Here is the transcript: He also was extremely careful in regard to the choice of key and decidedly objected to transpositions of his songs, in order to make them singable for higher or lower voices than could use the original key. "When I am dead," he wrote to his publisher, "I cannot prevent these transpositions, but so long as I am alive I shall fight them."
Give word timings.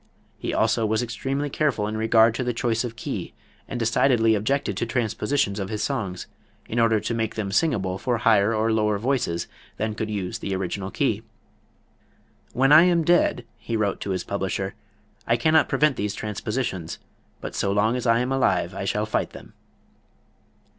He 0.39 0.51
also 0.51 0.83
was 0.83 1.03
extremely 1.03 1.47
careful 1.47 1.87
in 1.87 1.95
regard 1.95 2.33
to 2.33 2.43
the 2.43 2.55
choice 2.55 2.83
of 2.83 2.95
key 2.95 3.35
and 3.67 3.79
decidedly 3.79 4.33
objected 4.33 4.75
to 4.77 4.85
transpositions 4.87 5.59
of 5.59 5.69
his 5.69 5.83
songs, 5.83 6.25
in 6.67 6.79
order 6.79 6.99
to 6.99 7.13
make 7.13 7.35
them 7.35 7.51
singable 7.51 7.99
for 7.99 8.17
higher 8.17 8.51
or 8.51 8.73
lower 8.73 8.97
voices 8.97 9.47
than 9.77 9.93
could 9.93 10.09
use 10.09 10.39
the 10.39 10.55
original 10.55 10.89
key. 10.89 11.21
"When 12.51 12.71
I 12.71 12.85
am 12.85 13.03
dead," 13.03 13.45
he 13.59 13.77
wrote 13.77 13.99
to 14.01 14.09
his 14.09 14.23
publisher, 14.23 14.73
"I 15.27 15.37
cannot 15.37 15.69
prevent 15.69 15.97
these 15.97 16.15
transpositions, 16.15 16.97
but 17.39 17.53
so 17.53 17.71
long 17.71 17.95
as 17.95 18.07
I 18.07 18.21
am 18.21 18.31
alive 18.31 18.73
I 18.73 18.85
shall 18.85 19.05
fight 19.05 19.33
them." 19.33 19.53